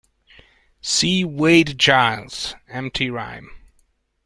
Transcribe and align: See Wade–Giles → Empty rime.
See 0.81 1.23
Wade–Giles 1.23 2.55
→ 2.65 2.75
Empty 2.75 3.11
rime. 3.11 3.51